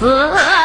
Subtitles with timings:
[0.00, 0.57] 死。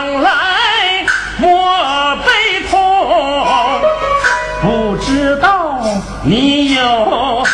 [0.00, 1.04] 想来
[1.36, 2.80] 莫悲痛，
[4.62, 5.78] 不知道
[6.24, 7.44] 你有。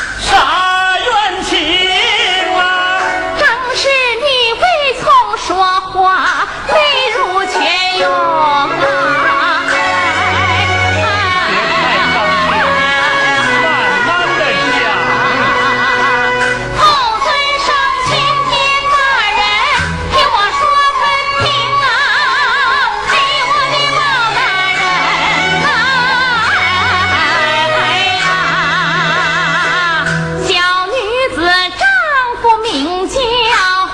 [33.08, 33.18] 叫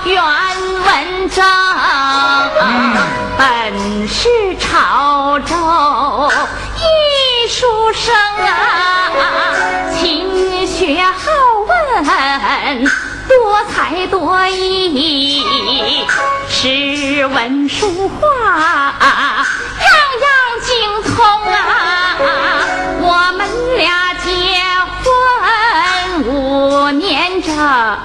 [0.05, 1.45] 袁文正，
[3.37, 4.27] 本是
[4.59, 5.55] 潮州。
[6.77, 8.15] 一书生
[8.45, 9.11] 啊，
[9.93, 11.13] 勤学好
[11.67, 12.83] 问，
[13.27, 15.43] 多才多艺，
[16.49, 18.95] 诗文书画。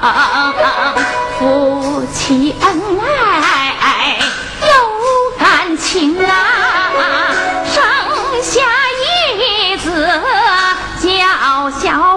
[0.00, 4.16] 夫妻恩爱
[4.60, 4.66] 有
[5.38, 6.92] 感情啊
[7.66, 7.82] 生
[8.42, 8.60] 下
[9.02, 9.90] 一子
[11.00, 11.08] 叫
[11.70, 12.07] 小